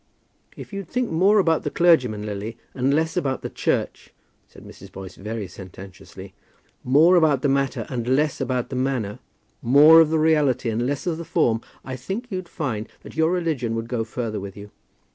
"If 0.57 0.73
you'd 0.73 0.87
think 0.89 1.11
more 1.11 1.37
about 1.37 1.61
the 1.61 1.69
clergyman, 1.69 2.25
Lily, 2.25 2.57
and 2.73 2.91
less 2.91 3.15
about 3.15 3.43
the 3.43 3.51
church," 3.51 4.11
said 4.47 4.63
Mrs. 4.65 4.91
Boyce 4.91 5.13
very 5.15 5.47
sententiously, 5.47 6.33
"more 6.83 7.15
about 7.15 7.43
the 7.43 7.47
matter 7.47 7.85
and 7.87 8.07
less 8.07 8.41
about 8.41 8.69
the 8.69 8.75
manner, 8.75 9.19
more 9.61 10.01
of 10.01 10.09
the 10.09 10.17
reality 10.17 10.71
and 10.71 10.87
less 10.87 11.05
of 11.05 11.19
the 11.19 11.23
form, 11.23 11.61
I 11.85 11.95
think 11.97 12.31
you'd 12.31 12.49
find 12.49 12.89
that 13.03 13.15
your 13.15 13.29
religion 13.29 13.75
would 13.75 13.87
go 13.87 14.03
further 14.03 14.39
with 14.39 14.57
you. 14.57 14.71